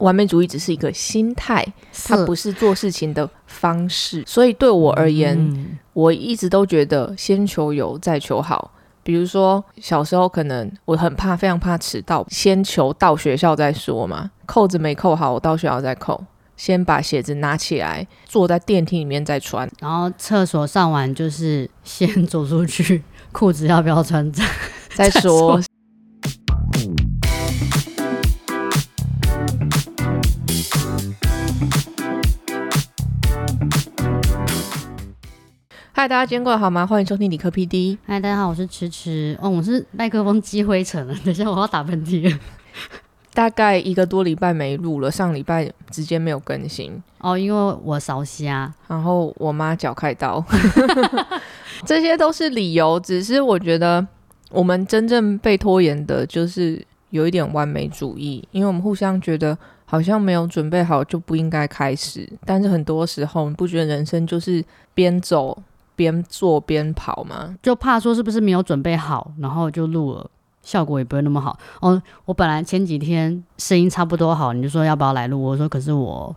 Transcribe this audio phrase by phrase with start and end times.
[0.00, 1.66] 完美主义只是一个心态，
[2.06, 4.22] 它不是做事情的方式。
[4.26, 8.72] 所以对我而言，我一直都觉得先求有再求好。
[9.02, 14.30] 比如说小时候可能我很怕，非常怕迟到，先求到学校再说嘛。
[14.44, 16.22] 扣子没扣好，我到学校再扣。
[16.56, 19.66] 先把鞋子拿起来，坐在电梯里面再穿。
[19.80, 24.44] 然后厕所上完就是先走出去，裤子要不要穿再
[24.94, 25.58] 再说。
[36.00, 36.86] 嗨，大家今天过得好吗？
[36.86, 37.98] 欢迎收听理科 PD。
[38.06, 39.36] 嗨，大家好，我是迟迟。
[39.38, 42.38] 哦，我是麦克风积灰尘了， 等下我要打喷嚏了。
[43.34, 46.90] 大概一个多礼拜没录了，上礼拜直接没有更新。
[47.18, 50.42] 哦，因为我烧虾，然后我妈脚开刀，
[51.84, 52.98] 这些都是理由。
[52.98, 54.06] 只是我觉得
[54.52, 62.26] 我们真正被拖延的，就是有一点完美主义，因为我们互相觉得好像没有准备好就不应该开始。
[62.46, 65.62] 但是很多时候，你不觉得人生就是边走？
[65.96, 67.56] 边做边跑吗？
[67.62, 70.30] 就怕说是不是没有准备好，然后就录了，
[70.62, 71.58] 效果也不会那么好。
[71.80, 75.42] 哦，我本来前几天声音差不多好，你就说要不要来录？
[75.42, 76.34] 我说可是我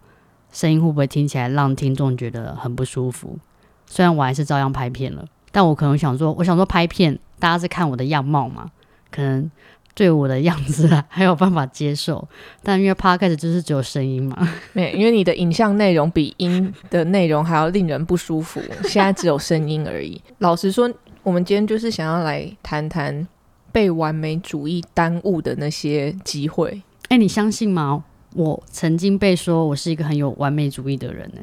[0.52, 3.38] 声音会不会听起来让听众觉得很不舒服？
[3.86, 8.70] 虽然我还是照样拍片了，但我可能想说，我想说拍片大家是看我的样貌嘛，
[9.12, 9.52] 可能。
[9.96, 12.28] 对我的样子啊，还有办法接受，
[12.64, 14.36] 但因为 podcast 就是只有声音嘛，
[14.74, 20.22] 没，因为你的影像内容比音的内容还要令人不舒服， 现在只有声音而已。
[20.40, 23.28] 老实说，我们今天就是想要来谈谈
[23.72, 26.82] 被完美主义耽误的那些机会。
[27.10, 28.04] 哎，你相信吗？
[28.36, 31.42] 我曾经被说我是一个很有完美主义的人呢。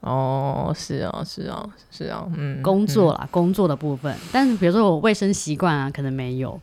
[0.00, 6.58] 哦，是哦，是哦，是哦，嗯，工作啦，工作的部分，但是比如说我卫生习惯啊，可能没有。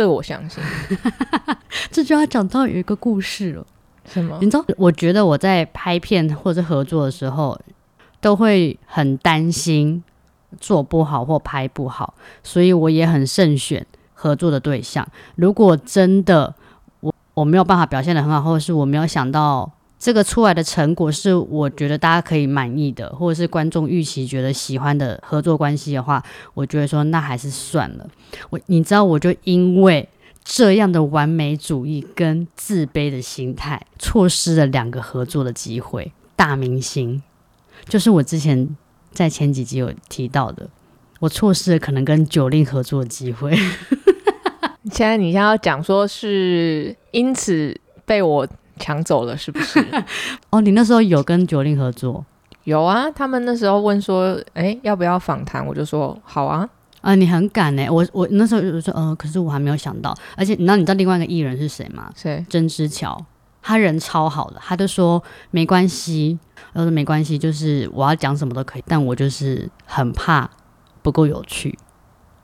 [0.00, 0.64] 这个我相信，
[1.92, 3.66] 这就要讲到有一个故事了，
[4.06, 4.38] 什么？
[4.40, 4.64] 你知道？
[4.78, 7.60] 我觉得我在拍片或者合作的时候，
[8.18, 10.02] 都会很担心
[10.58, 15.06] 做不好或拍不好，所以我也很慎选合作的对象。
[15.34, 16.54] 如果真的
[17.00, 19.70] 我我没有办法表现的很好，或者是我没有想到。
[20.00, 26.24] 这个出来的成果是我觉得大家可以满意的，或者是观众预期觉得喜欢的合作关系的话，
[26.54, 28.08] 我觉得说那还是算了。
[28.48, 30.08] 我你知道，我就因为
[30.42, 36.10] 这样的完美主义跟自卑的心态，错失了两个合作的机会。
[36.34, 37.22] 大明星
[37.84, 38.74] 就是我之前
[39.12, 40.70] 在前几集有提到的，
[41.18, 43.54] 我错失了可能跟九令合作的机会。
[44.90, 48.48] 现在你现在要讲说是因此被我。
[48.80, 49.78] 抢走了是不是？
[50.50, 52.24] 哦，你那时候有跟九令合作？
[52.64, 55.64] 有啊，他们那时候问说，哎，要不要访谈？
[55.64, 56.68] 我就说好啊。
[57.00, 57.86] 啊，你很敢呢。
[57.90, 60.14] 我我那时候就说，呃，可是我还没有想到。
[60.36, 62.10] 而且，你知道你知道另外一个艺人是谁吗？
[62.14, 62.44] 谁？
[62.50, 63.18] 曾之乔，
[63.62, 66.38] 他人超好的，他就说没关系，
[66.74, 70.48] 他说没关系，就是我要讲什么都可以，但我就是很怕
[71.00, 71.78] 不够有趣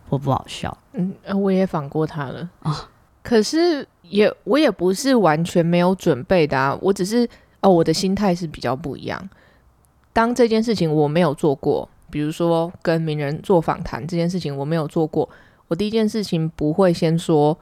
[0.08, 0.74] 或不好笑。
[0.94, 2.88] 嗯，我也访过他了啊，
[3.26, 3.84] 可是。
[4.08, 7.28] 也我也不是完全没有准备的啊，我只是
[7.60, 9.28] 哦，我的心态是比较不一样。
[10.12, 15.28] 当这件事情我没有做过，比如说跟名人做访谈这件事情我没有做过，
[15.66, 17.58] 我第一件事情不会先说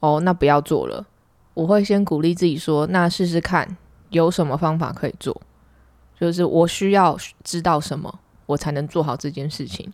[0.00, 1.06] 哦，那不要做了。
[1.54, 3.74] 我会先鼓励自己说，那试试看
[4.10, 5.40] 有什么方法可以做，
[6.20, 9.90] 就是我需要知道什么，我才能做好这件事情。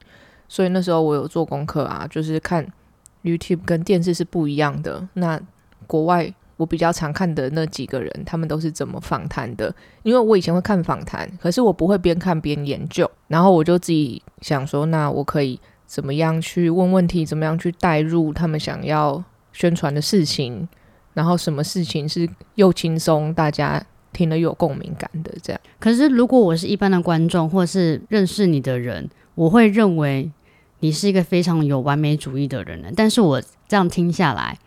[0.48, 2.66] 所以那时候我有做功课啊，就是看
[3.36, 5.06] YouTube 跟电视是不一样的。
[5.14, 5.40] 那
[5.86, 9.72] 国外我比较常看的那几个人，他们都是怎么访谈的？
[10.02, 19.22] 因为我以前会看访谈，可是我不会边看边研究，然后我就自己想说，那我可以怎么样去问问题，怎么样去带入他们想要
[19.52, 20.68] 宣传的事情，
[21.14, 23.80] 然后什么事情是又轻松，大家
[24.12, 25.60] 听了又有共鸣感的这样。
[25.78, 30.30] 可是如果我是一般的观众，或是认识你的人，我会认为
[30.80, 32.88] 你是一个非常有完美主义的人呢。
[32.96, 34.58] 但是我这样听下来。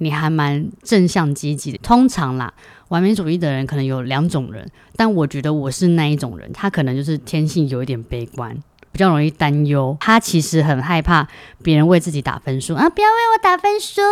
[0.00, 1.78] 你还蛮正向积极的。
[1.78, 2.54] 通常啦，
[2.86, 4.64] 完美主义的人可能有两种人，
[4.94, 6.48] 但我觉得我是那一种人。
[6.52, 8.56] 他可能就是天性有一点悲观，
[8.98, 9.96] 比较容易担忧。
[10.00, 11.24] 他其实很害怕
[11.62, 12.90] 别人为自己打分数啊！
[12.90, 14.02] 不要为我打分数。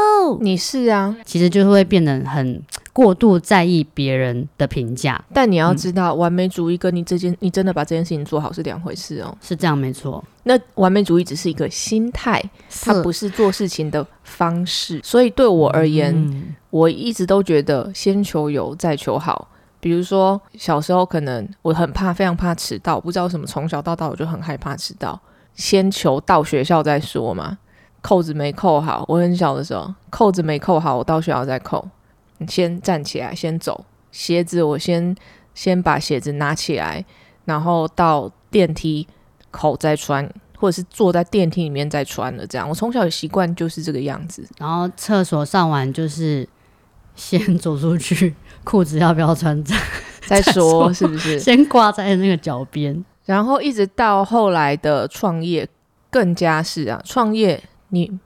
[0.40, 2.62] 你是啊，其实就会变得很。
[2.92, 9.36] 过度在意别人的评价，但你要知道，完美主义跟你这件，你真的把这件事情做好是两回事哦。
[9.42, 10.24] 是这样，没错。
[10.44, 12.42] 那完美主义只是一个心态，
[12.82, 14.98] 它不是做事情的方式。
[15.04, 19.46] 所以对我而言，我一直都觉得先求有再求好。
[19.86, 25.20] 比如说小时候可能我很怕，非常怕迟到，不知道为什么从小到大我就很害怕迟到。
[25.54, 27.56] 先求到学校再说嘛，
[28.02, 31.88] 扣子没扣好，我很小的时候扣子没扣好，我到学校再扣。
[32.38, 35.14] 你先站起来，先走，鞋子我先
[35.54, 37.04] 先把鞋子拿起来，
[37.44, 39.06] 然后到电梯
[39.52, 40.28] 口再穿，
[40.58, 42.44] 或者是坐在电梯里面再穿的。
[42.44, 44.44] 这样，我从小的习惯就是这个样子。
[44.58, 46.46] 然后厕所上完就是
[47.14, 48.34] 先走出去，
[48.66, 49.76] 裤子要不要穿再
[50.26, 51.38] 再说，是不是？
[51.38, 55.66] 先挂在那个脚边，然后一直到后来的创业，
[56.10, 58.18] 更加是啊，创业你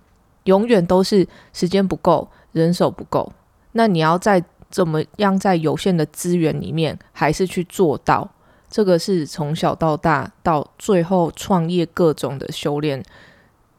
[0.45, 3.31] 永远都是时间不够，人手不够，
[3.73, 8.29] 那你要在怎么样在有限的资源里面，还是去做到？
[8.71, 13.05] 这个是从小到大到最后创业各种的修炼，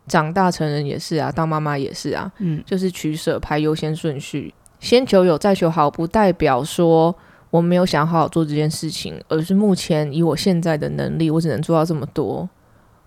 [0.05, 7.15] 长大成人也是啊，当妈妈也是啊，嗯，就是取舍排优先顺序，先求有再求好，不代表说
[7.49, 12.49] 我没有想好好做这件事情，而是目前以我现在的能力，我只能做到这么多。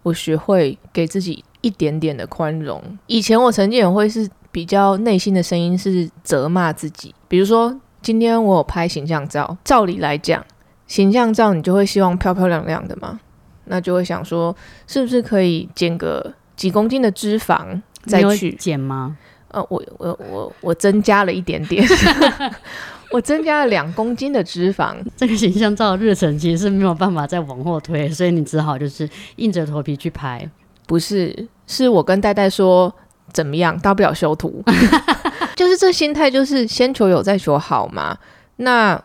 [0.03, 2.83] 我学会给自己一点点的宽容。
[3.07, 10.45] 以前我曾经也会是比较内心的声音是责骂自己，比如说今天我有拍形象照，照理来讲。
[10.87, 13.19] 形象照你就会希望漂漂亮亮的嘛，
[13.65, 14.55] 那就会想说
[14.87, 19.17] 是不是可以减个几公斤的脂肪再去减吗？
[19.55, 21.87] 呃，我我我我增加了一点点，
[23.13, 24.95] 我增加了两公斤的脂肪。
[25.17, 30.49] 这个形象照日程其实是没有办法再往后推，所以你只好就是硬着头皮去拍。
[30.87, 32.93] 不是，是我跟戴戴说
[33.33, 34.63] 怎么样，大不了修图，
[35.57, 38.19] 就是这心态就是先求有再求好嘛。
[38.57, 39.03] 那。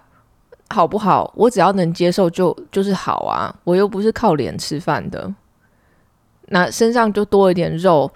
[0.71, 1.33] 好不好？
[1.35, 3.51] 我只要能接受就就是好啊！
[3.63, 5.33] 我又不是靠脸吃饭的，
[6.49, 8.07] 那身上就多一点肉，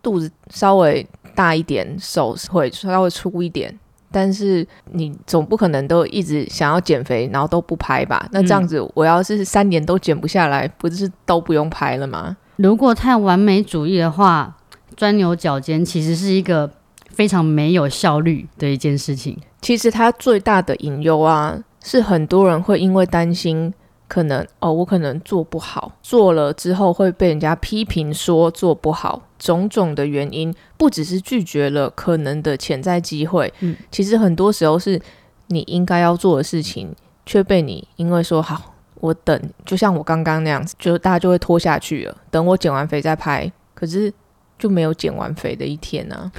[0.00, 1.04] 肚子稍微
[1.38, 3.72] 大一点，手会稍微粗一点，
[4.10, 8.26] 但是你总不可能都一直想要减肥，然后都不拍吧？
[8.32, 12.36] 那这样子，我要是三年都减不下来，不是都不用拍了吗？
[12.56, 14.56] 如果太完美主义的话，
[14.96, 16.68] 钻牛角尖其实是一个
[17.10, 19.38] 非常没有效率的一件事情。
[19.60, 21.62] 其实它最大的隐忧啊。
[21.80, 23.72] 是很多人会因为担心，
[24.08, 35.00] 可能哦，我可能做不好，做了之后会被人家批评说做不好，种种的原因，不只是拒绝了可能的潜在机会，嗯，其实很多时候是
[35.48, 36.96] 你应该要做的事情，
[37.26, 44.10] 却被你因为说好，我等，就像我刚刚那样子，就大家就会拖下去了，等我减完肥再拍，可是
[44.58, 46.32] 就没有减完肥的一天呢。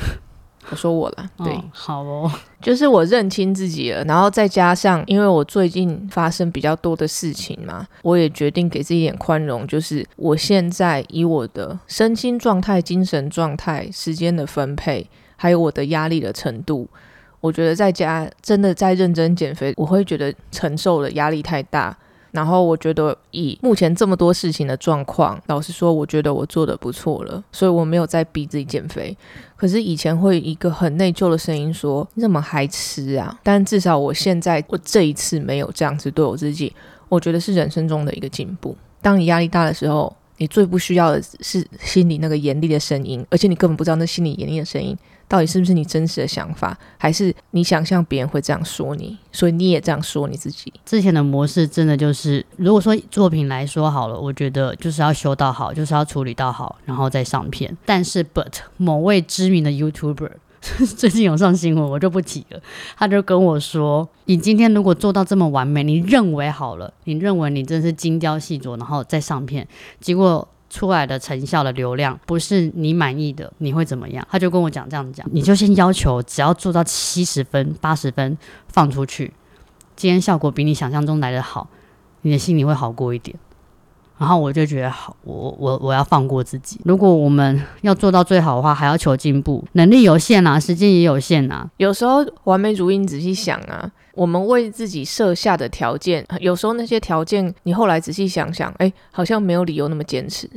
[0.72, 2.32] 我说我了，对，好哦，
[2.62, 16.88] 就是我认清自己了，然后再加上，因为我最近发生比较多的事情嘛，我也决定给自己一点宽容，就是我现在以我的身心状态、精神状态、时间的分配，还有我的压力的程度，
[17.42, 21.98] 我觉得在家真的在认真减肥，我会觉得承受的压力太大。
[22.32, 29.16] 然后我觉得以目前这么多事情的状况，老实说，我觉得我做的不错了，所以我没有再逼自己减肥。
[29.56, 36.74] 可是以前会一个很内疚的声音说：“你怎么还吃啊？”但至少我现在我这一次没有这样子对我自己，
[37.10, 38.76] 我觉得是人生中的一个进步。
[39.02, 44.98] 当你压力大的时候，你最不需要的是心里那个严厉的声音，而且你根本不知道那心里严厉的声音。
[45.28, 50.74] 到底是不是你真实的想法，还是你想象别人会这样说你，所以你也这样说你自己？
[50.84, 57.78] 之前的模式真的就是，如果说作品来说好了，我觉得就是要修到好，就是要处理到好，然后再上片。
[57.86, 60.32] 但是，but 某位知名的 YouTuber
[60.98, 62.62] 最近有上新闻，我就不提了。
[62.98, 69.68] 他就跟我说：“你今天如果做到这么完美，你认为好了，你认为你真是精雕细琢，然后再上片，
[70.00, 74.24] 结果。”出来的成效的流量不是你满意的，你会怎么样？
[74.30, 79.34] 他就跟我讲这样讲，你就先要求只要做到七十分、八十分放出去，
[79.96, 81.68] 今天效果比你想象中来的好，
[82.22, 83.36] 你的心里会好过一点。
[84.20, 86.78] 然后我就觉得好，我我我要放过自己。
[86.84, 91.70] 如果我们要做到最好的话，还要求进步，能力有限啊，时间也有限啊。
[91.78, 100.50] 有时候完美主义，你仔细想啊，我们为自己设下的条件，有时候那些条件，你后来仔细想想，哎，好像没有理由那么坚持。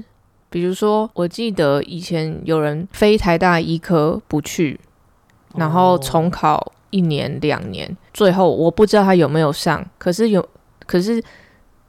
[0.50, 4.80] 比如说，我记得以前有人非台大医科不去，
[5.54, 10.44] 然后重考一年两年，最后我不知道他有没有上，可是有，
[10.84, 11.22] 可是。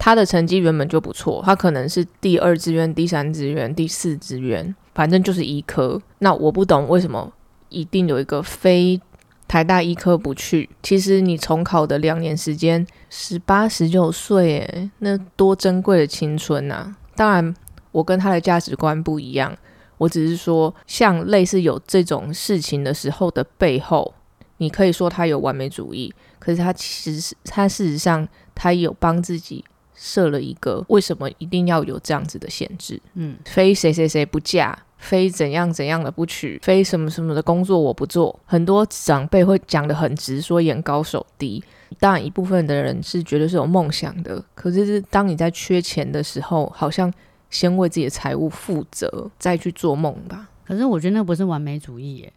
[0.03, 6.01] 他的成绩原本就不错，他可能是第二志愿、第三志愿、第四志愿，反正就是医科。
[6.19, 7.31] 那我不懂为什么
[7.69, 8.99] 一定有一个非
[9.47, 10.69] 台大医科不去。
[10.81, 16.93] 其实你重考的两年时间，十八十九岁，诶，那多珍贵的青春呐！
[17.15, 17.55] 当然，
[17.93, 19.55] 我跟他的价值观不一样。
[19.99, 24.13] 我只是说，像类似有这种事情的时候的背后，
[24.57, 29.63] 你可以说他有完美主义，可是他其实他事实上他有帮自己。
[30.05, 33.01] 设了一个为什么一定要有这样子的限制？
[33.13, 38.37] 嗯，非谁谁谁不嫁，非怎样怎样的不娶，非什么什么的工作我不做。
[38.45, 41.63] 很多长辈会讲的很直，说眼高手低。
[41.99, 47.11] 当然，一部分的人是觉得是有梦想的，可是是当你在缺钱的时候，好像
[47.49, 50.49] 先为自己的财务负责，再去做梦吧。
[50.65, 52.33] 可是我觉得那不是完美主义耶。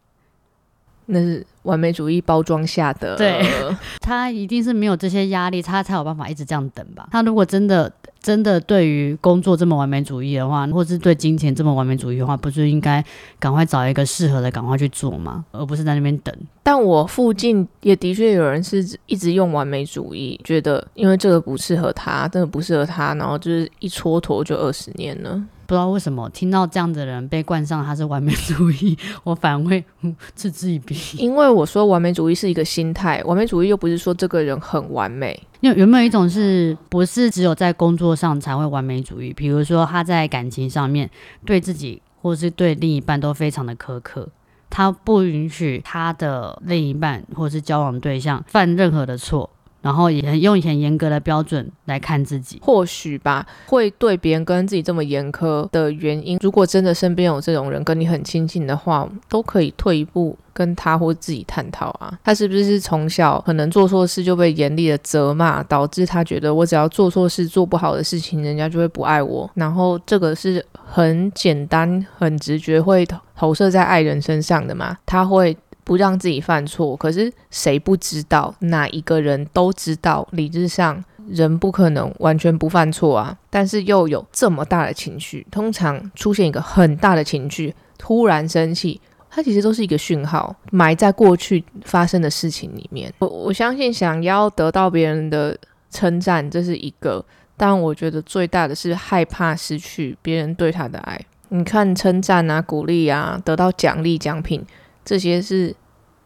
[1.07, 3.41] 那是完美主义包装下的，对
[4.01, 7.09] 他一定是没有这些压力，他才有办法一直这样等吧。
[7.11, 13.05] 他如果真的真的对于工作这么完美主义的话，或是对金钱这么完美主义的话，不是应该
[13.39, 15.45] 赶快找一个适合的，赶快去做吗？
[15.53, 16.35] 而不是在那边等。
[16.63, 25.41] 但我附近也的确有人是一直用完美主义，觉得因为这个不适合他，这个不适合他，然后就是一蹉跎就二十年了。
[25.67, 29.85] 不知道为什么听到这样的人被冠上他是完美主义， 我反而会
[30.37, 30.97] 嗤之以鼻。
[31.19, 35.41] 因为我说完美主义是一个心态，完美主义又不是说这个人很完美。
[35.61, 39.33] 有有没有一种是不是只有在工作上才会完美主义？
[39.33, 41.11] 比如说他在感情上面
[41.45, 44.29] 对自己或是对另一半都非常的苛刻，
[44.71, 49.51] 他不允许他的另一半或是交往对象犯任何的错。
[49.83, 62.19] 然后也用很严格的标准来看自己，或许吧，会对别人跟自己这么严苛的原因，如果真的身边有这种人跟你很亲近的话，都可以退一步跟他或自己探讨啊。
[62.25, 69.49] 他是不是从小可能做错事就被严厉的责骂，导致他觉得我只要做错事、做不好的事情，人家就会不爱我。
[69.55, 73.07] 然后这个是很简单、很直觉会
[73.37, 74.97] 投射在爱人身上的嘛？
[75.07, 75.57] 他会。
[75.87, 78.53] 不让自己犯错，可是谁不知道？
[78.59, 83.39] 哪一个人都知道，理智上人不可能完全不犯错啊。
[83.49, 89.01] 但是又有这么大的情绪，通常出现一个很大的情绪，突然生气，
[89.31, 93.13] 它其实都是一个讯号，埋在过去发生的事情里面。
[93.21, 95.57] 我我相信，想要得到别人的
[95.93, 97.25] 称赞，这是一个；
[97.57, 101.25] 但我觉得最大的是害怕失去别人对他的爱。
[101.51, 104.67] 你看，称赞啊，鼓励啊，得到奖励奖品。
[105.07, 105.75] 这些是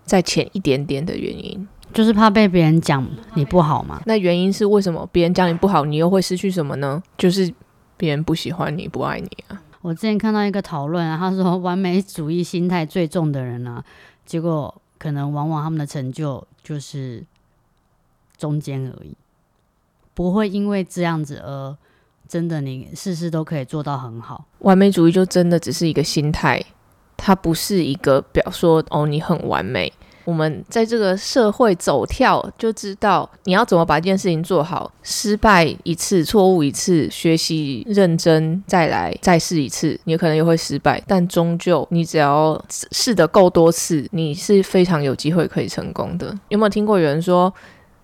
[0.04, 4.02] 再浅一点点的原因，就是怕被别人讲你不好嘛。
[4.06, 5.06] 那原因是为什么？
[5.12, 7.00] 别人讲你不好，你又会失去什么呢？
[7.18, 7.52] 就是
[7.98, 9.62] 别人不喜欢你，不爱你啊。
[9.82, 13.84] 我之前看到一个讨论啊，他说完美主义心态最重的人啊，
[14.24, 17.22] 结果可能往往他们的成就就是
[18.38, 19.14] 中间而已，
[20.14, 21.76] 不会因为这样子而
[22.26, 24.46] 真的你事事都可以做到很好。
[24.60, 26.64] 完美主义就真的只是一个心态。
[27.22, 29.92] 它不是一个表说哦，你很完美。
[30.24, 34.90] 我们在这个社会走跳，就知道你要怎么把一件事情做好。
[35.02, 41.02] 失败一次，错误一次，学习认真再来，再试一次，你可能又会失败。
[41.06, 42.62] 但终究，你只要
[42.92, 46.38] 试的够多次，你是非常有机会可以成功的。
[46.48, 47.52] 有没有听过有人说？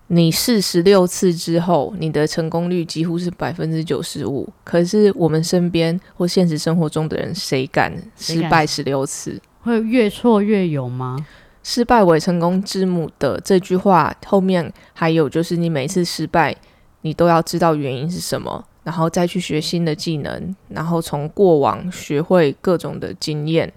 [0.09, 4.47] 你试十六次之后，你的成功率几乎是百分之九十五。
[4.63, 9.41] 可是我们身边或现实生活中的人，谁敢失败十六次？
[9.61, 11.17] 会越挫越勇吗？
[11.61, 16.55] 失败为成功之母的这句话后面还有，就是你每次失败，
[17.01, 23.69] 你都要知道原因是什么，然后再去学新的技能，然后从过往学会各种的经验，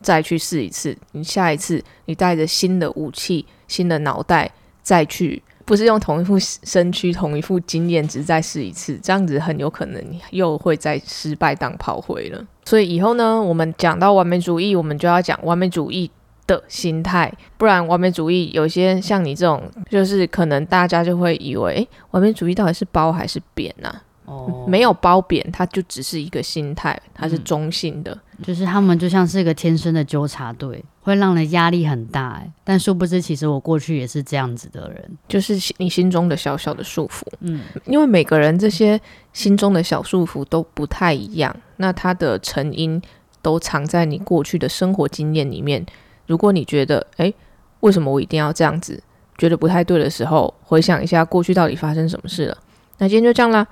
[0.00, 0.96] 再去试一次。
[1.12, 4.50] 你下一次，你带着新的武器、新的脑袋
[4.82, 5.40] 再去。
[5.66, 12.42] 不是用同一副身躯、同一副经验值再试一次，这样子很有可能又会再失败当炮灰了。
[12.64, 16.10] 所以以后呢，我们讲到完美主义，我们就要讲完美主义
[16.46, 23.92] 的心态，不然完美主义有些像你这种，就是可能大家就会以为，诶，完美主义到底是褒还是贬呢？
[24.24, 28.16] 哦，没有褒贬，它就只是一个心态，它是中性的。
[28.42, 32.30] 就是他们就像是一个天生的纠察队，会让人压力很大。
[32.30, 37.22] 哎，但殊不知，其实我过去也是这样子的人，就是你心中的小小的束缚。
[37.38, 39.00] 嗯，因为每个人这些
[39.32, 43.00] 心中的小束缚都不太一样，那它的成因
[43.40, 45.86] 都藏在你过去的生活经验里面。
[46.26, 47.32] 如果你觉得，哎，
[47.78, 49.00] 为什么我一定要这样子？
[49.38, 52.58] 觉得不太对的时候，回想一下过去到底发生什么事了。
[52.98, 53.64] 那今天就这样啦。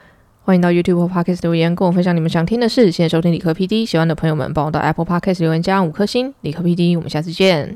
[0.46, 2.92] 欢迎到 YouTube Podcast 留言，跟我分享你们想听的事。
[2.92, 6.34] 现在收听理科 PD，喜欢的朋友们帮我到 Apple Podcast 留言加五颗星。
[6.42, 7.74] 理科 PD，我们下次见。